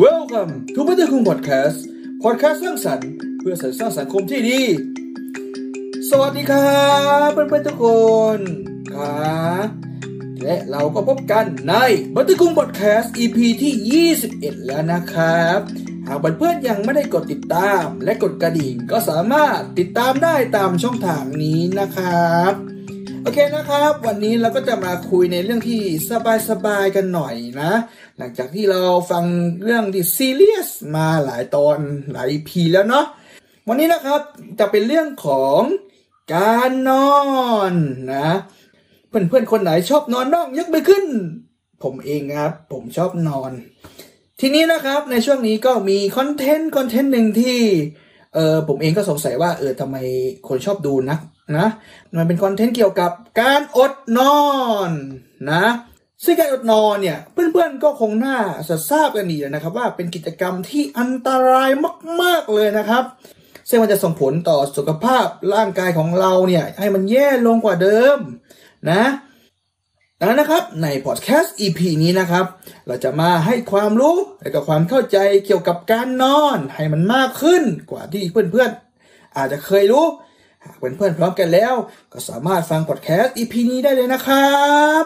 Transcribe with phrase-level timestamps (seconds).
[0.00, 1.78] Welcome to พัฒคุง Podcast
[2.22, 4.60] Podcast สร้างสรรค์เพื่อสร้างสังคมที่ดี
[6.10, 6.92] สวัสดีครั
[7.26, 7.86] บเพื่อนๆทุกค
[8.36, 8.38] น
[8.94, 9.68] ครับ
[10.42, 11.74] และเราก็พบกันใน
[12.14, 15.58] บัตรกุง Podcast EP ที่ 21 แล้วนะครับ
[16.06, 22.54] หากเพื่อนๆยังไม่ได้กดติดตามและกดกระดิ่งก็สามารถติดตามได้ตามช่องทางนี้นะครับ
[23.24, 25.80] โอเคนะครับ วันนี้เราก็จะมาคุยในเรื่องที่
[26.48, 27.72] สบายๆกันหน่อยนะ
[28.18, 29.24] หลังจากที่เราฟัง
[29.62, 31.78] เรื่องที่ซีเรียสมาหลายตอน
[32.12, 33.06] หลายพีแล้วเนาะ
[33.68, 34.20] วันนี้นะครับ
[34.58, 35.60] จะเป็นเรื่องของ
[36.34, 37.20] การนอ
[37.70, 37.72] น
[38.14, 38.28] นะ
[39.08, 41.04] เพื่อนๆคนไหนชอบนอนบ้างยกไปขึ้น
[41.82, 43.52] ผมเองครับ ผมชอบนอน
[44.40, 47.58] ทีนี้นะครับในช่วงนี้ก็มีคอนเทนต์คอนเทนต์หนึ่งที่
[48.34, 49.96] เออผมเองก็สงสัยว่าเออทำไม
[50.48, 51.20] คนชอบดูนัก
[51.56, 51.68] นะ
[52.16, 54.42] มันเป็นคอนเทนต์เกี่ยวกับการอดนอ
[54.88, 54.90] น
[55.52, 55.64] นะ
[56.24, 61.70] ซึ่งการอดนอนเนี่ยเพื่อนๆก็คงน่าจะทราบกันดีนะครับ ว่าเป็นกิจกรรมที่อันตราย
[62.22, 63.04] มากๆเลยนะครับ
[63.68, 68.18] ซึ่งมันจะส่งผลต่อสุขภาพร่างกายของเราเนี่ยให้มันแย่ลงกว่าเดิม
[68.90, 69.04] นะ
[70.18, 72.46] ดังนั้นนะครับในพอดแคสต์ EP นี้นะครับ
[72.86, 80.04] เราจะมาให้ความรู้และก็ความเข้าใจเกี่ยวกับการนอนให้มันมากขึ้นกว่าที่เพื่อนๆอาจจะเคยรู้
[80.64, 81.74] หากเพื่อนๆพร้อมกันแล้ว
[82.12, 84.56] ก็สามารถฟังพอดแคสต์ EP นี้ได้เลยนะครั
[85.02, 85.04] บ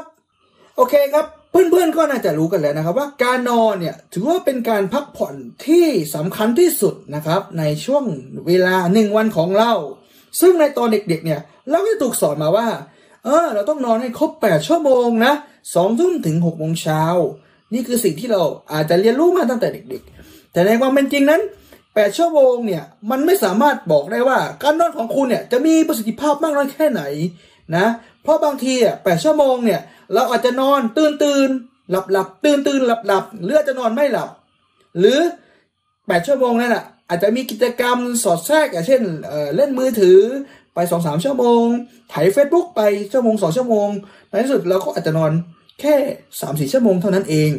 [0.76, 5.34] โอเคครับเพื่อนๆก็น่าจะรู้กันแล้วนะครับว่าการนอนเนี่ยถือว่าเป็นการพักผ่อน
[5.66, 8.04] ที่สำคัญที่สุดนะครับ ในช่วง
[8.46, 9.72] เวลาหนึ่งวันของเรา
[10.40, 11.40] ซึ่งในตอนเด็กๆเนี่ย
[11.70, 12.68] เราก็ถูกสอนมาว่า
[13.24, 15.32] เออ เราต้องนอนให้ครบ 8 ชั่วโมงนะ
[15.74, 17.02] สองทุ่มถึง6โมงเช้า
[17.72, 21.40] นี่คือสิ่งที่เราอาจจะเรียนรู้มาตั้งแต่เด็กๆ แต่ในความเป็นจริงนั้น
[21.96, 27.02] 8 ชั่วโมงเนี่ย มันไม่สามารถบอกได้ว่า การนอนของคุณเนี่ยจะมีประสิทธิภาพมากน้อยแค่ไหน
[27.76, 27.86] นะ
[28.22, 29.80] เพราะบางทีอะแปชั่วโมงเนี่ย
[30.14, 31.48] เราอาจจะนอนตื่นตื่น
[31.90, 34.30] หลับหลับตื่นตื่นหลับหลับหรืออาจจะนอนไม่หลับ
[34.98, 35.18] หรือ
[35.68, 40.18] 8 ชั่วโมงนั่นอะอาจจะมีกิจกรรมสอดแทรกอย่างเช่นเเล่นมือถือ
[40.74, 41.64] ไปสองสามชั่วโมง
[42.12, 42.80] ถ่ายเฟซบุ๊กไป
[43.12, 43.88] ชั่วโมงสองชั่วโมง
[44.28, 45.32] ในที่สุดเราก็อาจจะนอน
[45.80, 45.94] แค่
[46.40, 47.50] สามสี่ชั่วโมงเท่านั้นเอง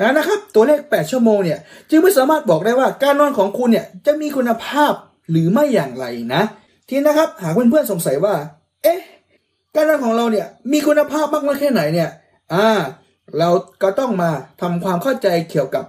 [0.00, 1.58] นะนะครับ ตัวเลข 8 ชั่วโมงเนี่ย
[1.90, 4.92] จึงไม่สามารถบอกได้ว่าการนอนของคุณเนี่ยจะมีคุณภาพ
[5.30, 6.42] หรือไม่อย่างไรนะ
[6.88, 8.34] ทีนะครับหากเพื่อนๆสงสัยว่า
[8.82, 9.00] เอ๊ะ
[9.74, 12.10] การนอนของเราเนี่ยมีคุณภาพมากน้อยแค่ไหนเนี่ย
[12.54, 12.68] อ่า
[13.38, 13.48] เรา
[13.82, 14.30] ก็ต้องมา
[14.60, 15.84] ทำความเข้าใจเกี่ยวกับ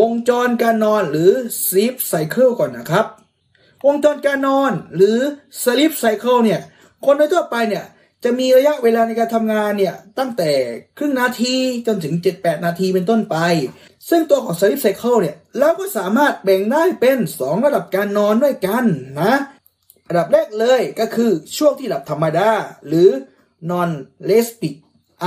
[0.00, 1.30] วงจรการนอนหรือ
[1.66, 3.06] sleep cycle ก่อนนะครับ
[3.86, 5.18] วงจรการนอนหรือ
[5.62, 6.60] sleep cycle เนี่ย
[7.04, 7.84] คนโดยทั่วไปเนี่ย
[8.24, 10.50] จะมีระยะเวลาในการทำงานเนี่ย ตั้งแต่
[10.98, 11.56] ครึ่งนาที
[11.86, 13.36] จนถึง 7-8 นาทีเป็นต้นไป
[14.08, 18.84] ซึ่งตัวของ sleep cycle เนี่ยเราก็สามารถแบ่งได้เป็น 2 ระดับการนอนด้วยกัน
[19.20, 19.34] นะ
[20.10, 22.50] ระดับแรกเลยก็คือช่วงที่หลับธรรมดา
[22.86, 23.08] หรือ
[23.70, 23.90] non
[24.30, 24.76] resting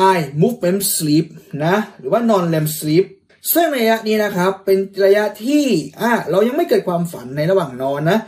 [0.08, 1.25] eye movement sleep
[1.66, 3.06] นะ หรือว่า non REM sleep
[3.53, 5.63] ซึ่งระยะนี้นะครับเป็นระยะที่
[6.02, 8.19] อ่าเรายังไม่เกิดความฝันในระหว่างนอนนะ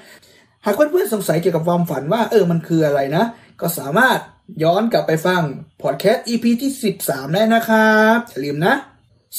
[0.65, 3.23] หากเพื่อนๆสงสัยเกี่ยวกับความฝันว่าเออมันคืออะไรนะ
[3.61, 4.19] ก็สามารถ
[4.63, 5.41] ย้อนกลับไปฟัง
[5.81, 6.71] พอดแคสต์ EP ที่
[7.03, 8.75] 13 ได้นะครับ อย่าลืมนะ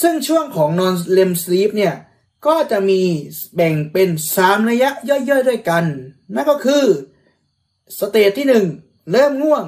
[0.01, 1.95] ซึ่งช่วงของ non REM sleep เนี่ย
[2.47, 3.03] ก็จะมี
[3.55, 4.09] แบ่งเป็น
[4.39, 5.85] 3 ระยะย่อยๆ ด้วยกัน
[6.35, 6.85] นั่นก็คือ
[7.99, 8.47] สเตจที่
[8.81, 9.65] 1 เริ่มง่วง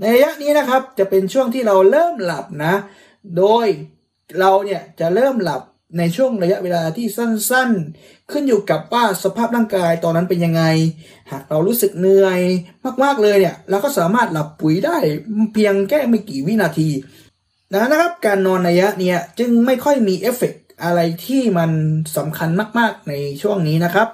[0.00, 2.74] ในระยะนี้นะครับ จะเป็นช่วงที่เราเริ่มหลับนะ
[3.36, 3.66] โดย
[4.38, 5.62] เราเนี่ยจะเริ่มหลับ
[5.98, 10.62] ในช่วงระยะเวลาที่สั้นๆ ขึ้นอยู่กับว่าสภาพร่างกายตอนนั้นเป็นยังไง
[11.30, 12.40] หากเรารู้สึกเหนื่อย
[13.02, 14.96] มากๆเลยเนี่ย เราก็สามารถหลับปุ๋ยได้
[15.52, 16.88] เพียงแค่ไม่กี่วินาที
[17.74, 21.70] นะนะครับการนอนระยะเนี้ยจึงไม่ค่อยมีเอฟเฟกอะไรที่มัน
[22.16, 22.48] สำคัญ
[22.78, 23.12] มากๆใน
[23.42, 24.08] ช่วงนี้นะครับ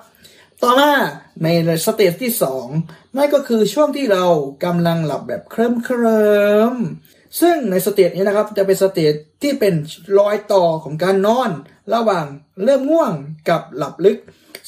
[0.63, 0.91] ต่อมา
[1.43, 1.49] ใน
[1.85, 2.33] stage ที่
[2.75, 4.25] 2นั่นก็คือช่วงที่เรา
[4.65, 6.27] กำลังหลับแบบเคลิ้มเคลิ้
[6.73, 6.75] ม
[7.41, 9.75] ซึ่งใน stage นี้นะครับจะเป็น stage ที่เป็น
[10.19, 11.51] รอยต่อของการนอน
[11.95, 12.27] ระหว่าง
[12.65, 13.13] เริ่มง่วง
[13.49, 14.19] กับหลับลึก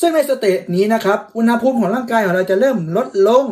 [0.01, 3.47] ซึ่งใน stage นี้นะครับอุณหภูมิของร่างกายของเราจะเริ่มลดลง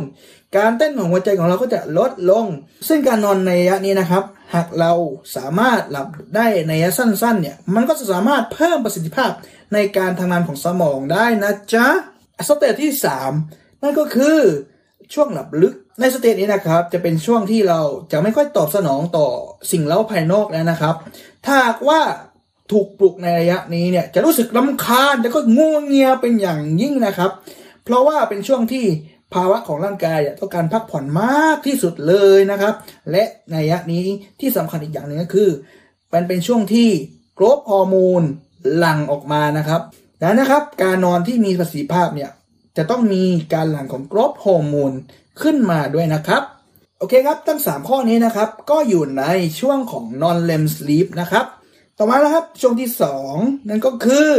[0.56, 2.46] การเต้นของหัวใจของเราก็จะลดลง
[2.88, 4.92] ซึ่งการนอนในระยะนี้นะครับ หากเรา
[5.36, 9.30] สามารถหลับได้ในระยะสั้นๆเนี่ยมันก็จะสามารถเพิ่มประสิทธิภาพ
[9.74, 11.86] ในการทำงานของสมองได้นะจ๊ะ
[12.48, 12.92] stage ที่
[13.38, 14.38] 3 นั่นก็คือ
[15.14, 17.80] ช่วงหลับลึก ใน stage นี้นะครับ จะเป็นช่วงที่เรา
[18.12, 19.28] จะไม่ค่อยตอบสนองต่อ
[19.72, 20.94] สิ่งเร้าภายนอกแล้วนะครับ
[21.46, 21.56] ถ้า
[21.88, 22.00] ว่า
[22.72, 27.30] ถูกปลุกในระยะนี้เนี่ยจะรู้สึกรำคาญแล้วก็งัวเงียเป็นอย่างยิ่งนะครับ
[27.84, 28.86] เพราะว่าเป็นช่วงที่
[29.34, 32.74] ภาวะของร่างกายต้องการพักผ่อนมากที่สุดเลยนะครับ
[33.10, 34.04] และในระยะนี้
[34.40, 35.50] ที่สำคัญอีกอย่างหนึ่งก็คือ
[36.14, 36.88] มันเป็นช่วงที่
[37.34, 38.22] growth hormone
[38.76, 39.80] หลั่งออกมานะครับ
[40.20, 42.30] ดังนั้นนะครับ การนอนที่มีประสิทธิภาพเนี่ย
[42.76, 43.24] จะต้องมี
[43.54, 44.92] การหลั่งของกรทฮอร์โมน
[45.42, 46.42] ขึ้นมาด้วยนะครับ
[46.98, 49.24] โอเคครับ ทั้ง 3 ข้อนี้นะครับ ก็อยู่ใน
[49.60, 51.46] ช่วงของ non REM sleep นะครับ
[51.98, 53.34] ต่อมาแล้วครับ ช่วงที่สอง
[53.68, 54.30] นั่นก็คือ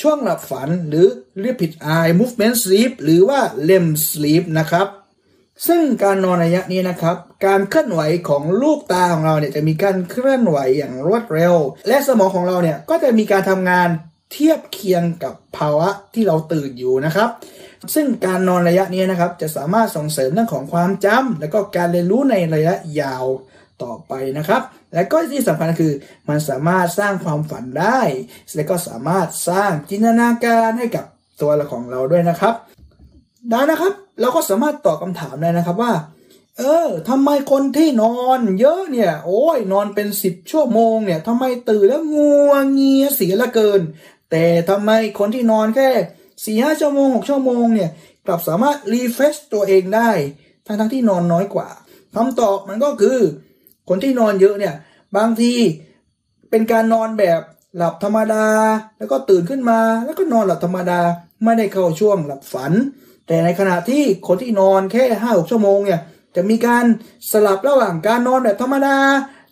[0.00, 1.06] ช่วงหลับฝันหรือ
[1.40, 4.86] เรียกผิด eye movement sleep หรือว่า REM sleep นะครับ
[5.66, 11.54] ซึ่งการนอนระยะนี้นะครับ การเคลื่อนไหวของลูกตาของเราเนี่ยจะมีการเคลื่อนไหวอย่างรวดเร็ว
[11.88, 13.88] และสมองของเราเนี่ยก็จะมีการทำงาน
[14.32, 17.28] เทียบเคียงกับภาวะที่เราตื่นอยู่นะครับ
[17.94, 23.24] ซึ่งการนอนระยะนี้นะครับ จะสามารถส่งเสริมเรื่องของความจำและก็การเรียนรู้ในระยะยาว
[23.82, 24.62] ต่อไปนะครับ
[24.94, 25.92] และก็ที่สำคัญคือ
[26.28, 28.00] มันสามารถสร้างความฝันได้
[28.54, 31.04] และก็สามารถสร้างจินตนาการให้กับ
[31.40, 32.54] ตัวเราของเราด้วยนะครับ
[33.50, 35.92] ได้นะครับ เราก็สามารถตอบคำถามได้นะครับว่า
[36.58, 43.80] เออทำไมคนที่นอนเยอะเนี่ย โอ้ยนอนเป็นสิบชั่วโมงเนี่ยทำไมตื่นแล้วงัวเงียเสียละเกิน
[44.36, 45.88] แต่ทำไมคนที่นอนแค่
[46.44, 47.90] สี่ห้าชั่วโมงหกชั่วโมงเนี่ย
[48.26, 50.10] กลับสามารถรีเฟชตัวเองได้
[50.66, 51.68] ทั้งทั้งที่นอนน้อยกว่า
[52.14, 53.18] คำตอบมันก็คือ
[53.88, 54.74] คนที่นอนเยอะเนี่ย
[55.16, 55.52] บางที
[56.50, 57.40] เป็นการนอนแบบ
[57.76, 58.46] หลับธรรมดา
[58.98, 61.00] แล้วก็ตื่นขึ้นมา แล้วก็นอนหลับธรรมดา
[61.44, 62.72] ไม่ได้เข้าช่วงหลับฝัน
[63.26, 66.00] แต่ในขณะที่คนที่นอนแค่ห้าหกชั่วโมงเนี่ย
[66.36, 66.84] จะมีการ
[67.32, 68.96] สลับระหว่างการนอนแบบธรรมดา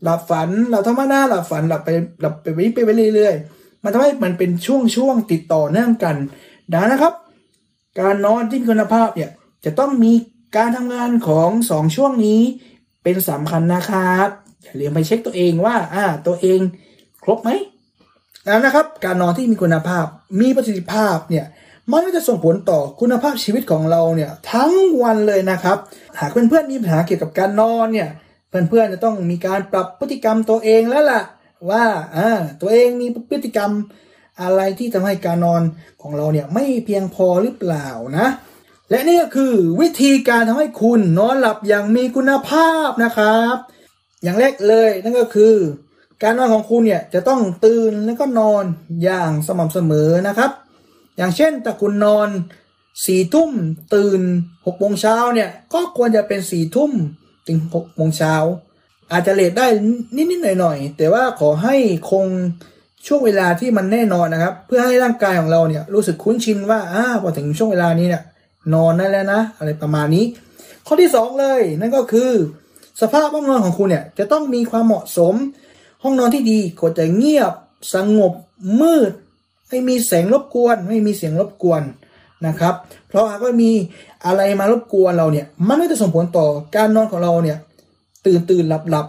[0.02, 1.90] หลับฝันหลับธรรมดาหลับฝันหลับไป
[2.20, 6.16] หลับไปไปไปเรื่อยๆ มันทำให้มันเป็นช่วงช่วงติดต่อเนื่องกัน
[6.72, 7.14] ดังนะครับ
[8.00, 9.30] การนอนที่มีคุณภาพเนี่ย
[9.64, 10.12] จะต้องมี
[10.56, 12.40] การทำงานของสองช่วงนี้
[13.02, 14.28] เป็นสำคัญนะครับ
[14.62, 16.60] อย่าลืมไปเช็คตัวเองว่าอ่าตัวเอง
[17.24, 17.50] ครบไหม
[18.44, 20.06] แล้วนะครับ การนอนที่มีคุณภาพ
[20.40, 21.46] มีประสิทธิภาพเนี่ย
[21.92, 25.78] มันก็จะส่งผลต่อคุณภาพชีวิตของเราเนี่ยทั้งวันเลยนะครับ
[26.18, 28.08] หากเพื่อนๆมีปัญหาเกี่ยวกับการนอนเนี่ย
[28.48, 31.22] เพื่อนๆจะต้องมีการปรับพฤติกรรมตัวเองแล้วล่ะ
[31.70, 31.84] ว่า
[32.60, 33.72] ตัวเองมีพฤติกรรม
[34.42, 35.62] อะไรที่ทำให้การนอน
[36.02, 37.88] ของเราเนี่ยไม่เพียงพอหรือเปล่า
[38.18, 38.28] นะ
[38.90, 43.56] และนี่ก็คือวิธีการทำให้คุณนอนหลับอย่างมีคุณภาพนะครับ
[44.22, 45.54] อย่างแรกเลยนั่นก็คือ
[46.22, 48.64] การนอนของคุณเนี่ยจะต้องตื่นแล้วก็นอน
[49.02, 50.50] อย่างสม่ำเสมอนะครับ
[51.16, 52.28] อย่างเช่นถ้าคุณนอน
[53.04, 53.50] สี่ทุ่ม
[53.94, 54.20] ตื่น
[54.66, 56.90] หกโมงเช้าเนี่ยก็ควรจะเป็นสี่ทุ่ม
[57.46, 58.34] ถึงหกโมงเช้า
[59.12, 59.66] อาจจะเลทได้
[60.16, 61.76] นิดๆหน่อยๆแต่ว่าขอให้
[62.10, 62.26] คง
[63.06, 68.22] ช่วงเวลาที่มันแน่นอนนะครับ เพื่อให้ร่างกายของเราเนี่ยรู้สึกคุ้นชินว่าอ่าพอถึงช่วงเวลานี้เนี่ย
[68.74, 70.24] นอนได้แล้วนะ อะไรประมาณนี้
[70.86, 72.30] ข้อที่สองเลยนั่นก็คือ
[73.00, 75.34] สภาพห้องนอนของคุณเนี่ยจะต้องมีความเหมาะสม
[76.02, 77.52] ห้องนอนที่ดีควรจะเงียบ
[77.94, 78.32] สงบ
[78.80, 79.12] มืด
[79.68, 81.82] ไม่มีแสงรบกวน ไม่มีเสียงรบกวน
[82.46, 82.74] นะครับ
[83.08, 83.70] เพราะหากว่ามี
[84.26, 86.46] อะไรมารบกวนเราเนี่ยมันก็จะส่งผลต่อ
[86.76, 87.58] การนอนของเราเนี่ย
[88.26, 89.06] ตื่นตื่นหลับหลับ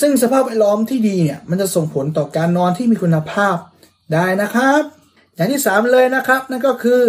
[0.00, 3.56] ซึ่งสภาพแวดล้อมที่ดีเนี่ยมันจะส่งผลต่อการนอนที่มีคุณภาพ
[4.14, 4.82] ได้นะครับ
[5.34, 7.04] อย่างที่สามเลยนะครับ นั่นก็คือ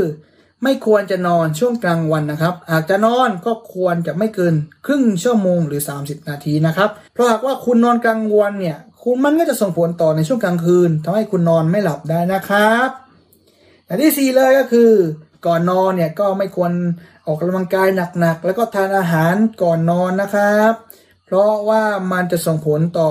[0.64, 12.90] ไม่ควรจะนอนช่วงกลางวันนะครับหากจะนอนก็ควรจะไม่เกินครึ่งชั่วโมงหรือ 30 นาทีนะครับเพราะหากว่าคุณนอนกลางวันเนี่ยคุณมันก็จะส่งผลต่อในช่วงกลางคืนทำให้คุณนอนไม่หลับได้นะครับ
[13.86, 14.92] อย่างที่สี่เลยก็คือ
[15.46, 16.72] ก่อนนอนเนี่ยก็ไม่ควร
[17.26, 17.88] ออกกำลังกาย
[18.20, 20.74] หนักๆแล้วก็ทานอาหารก่อนนอนนะครับ
[21.28, 23.08] เพราะว่ามันจะส่งผลต่อ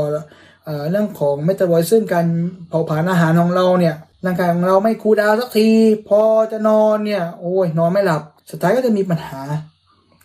[0.90, 2.26] เรื่องของเมตาบอลิซึมการ
[2.68, 5.68] เผาผลาญอาหารของเราเนี่ยร่างกายของเราไม่คูลดาวสักที
[6.08, 6.20] พอ
[6.52, 9.40] จะนอนเนี่ย โอ้ยนอนไม่หลับ สุดท้ายก็จะมีปัญหา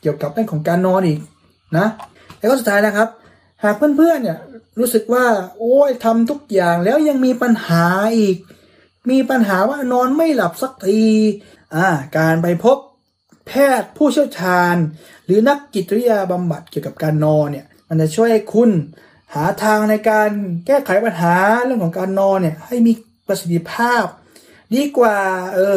[0.01, 1.19] เกี่ยวกับเรื่องของการนอนอีก
[1.77, 1.87] นะ
[2.37, 3.07] แล้วก็สุดท้ายนะครับ
[3.63, 4.37] หากเพื่อนๆเนี่ย
[4.79, 5.25] รู้สึกว่า
[5.57, 7.85] โอ้ยทำทุกอย่างแล้วยังมีปัญหา
[8.17, 8.37] อีก
[9.09, 11.05] มีปัญหาว่านอนไม่หลับสักที
[11.75, 12.77] อ่าการไปพบ
[13.47, 14.75] แพทย์ผู้เชี่ยวชาญ
[15.25, 18.69] หรือนักจิตวิทยาบำบัดเกี่ยวกับการนอนเนี่ย มันจะช่วยให้คุณ
[19.33, 20.29] หาทางในการ
[20.65, 22.93] แก้ไขปัญหาเรื่องของการนอนเนี่ยให้มี
[23.27, 24.05] ประสิทธิภาพ
[24.73, 25.17] ดีกว่า
[25.53, 25.75] เออ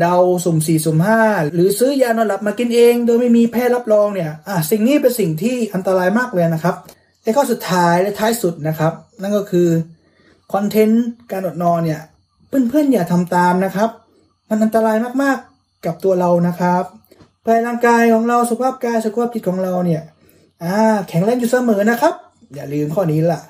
[0.00, 1.22] เดาสุ่มสี่สุ่มห้า
[1.54, 6.74] หรือซื้อยานอนหลับมากินเอง โดยไม่มีแพทย์รับรองเนี่ยอะสิ่งนี้เป็นสิ่งที่อันตรายมากเลยนะครับ
[7.22, 9.68] และข้อสุดท้ายและท้ายสุดนะครับ นั่นก็คือ
[10.52, 12.00] คอนเทนต์การอดนอนเนี่ย
[12.48, 13.90] เพื่อนๆอย่าทำตามนะครับ
[14.48, 16.84] มันอันตรายมากๆกับตัวเรานะครับ
[17.44, 20.02] ภายร่างกายของเราสุขภาพกายสุขภาพจิตของเราเนี่ย
[20.64, 20.76] อ่า
[21.08, 22.14] แข็งแรงอยู่เสมอนะครับ
[22.54, 23.40] อย่าลืมข้อนี้ล่ะ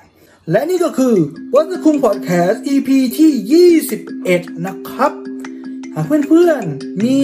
[0.51, 1.15] และนี่ก็คือ
[1.53, 3.69] วัตคุงพอดแคสต์ EP ที่
[4.11, 5.11] 21 นะครับ
[5.95, 7.19] หากเพื่อนๆ มี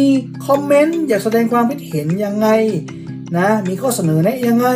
[0.45, 2.47] คอมเมนต์อยากแสดงความคิดเห็นยังไง
[3.37, 4.67] นะมีข้อเสนอแนะยังไง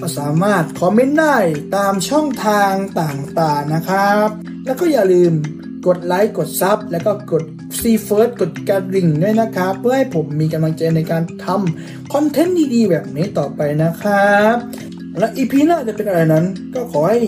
[0.00, 1.36] ก็สามารถคอมเมนต์ได้
[1.76, 4.28] ตามช่องทางต่างๆนะครับ
[4.64, 5.32] แล้วก็อย่าลืม
[5.86, 7.44] กดไลค์กด sub แล้วก็กด
[7.80, 14.56] see first กดกระดิ่งด้วยนะครับ เพื่อให้ผมมีกำลังใจในการทำคอนเทนต์ดีๆ แบบนี้ต่อไปนะครับ
[15.18, 17.18] และ EP หน้าจะเป็นอะไรนั้น ก็ขอให้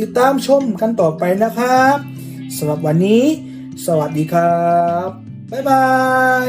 [0.00, 1.96] ติดตามชมกันต่อไปนะครับ
[2.56, 3.24] สำหรับวันนี้
[3.86, 4.72] สวัสดีครั
[5.06, 5.08] บ
[5.50, 5.86] บ๊ายบา
[6.46, 6.48] ย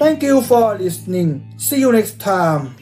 [0.00, 1.30] Thank you for listening
[1.64, 2.77] see you next time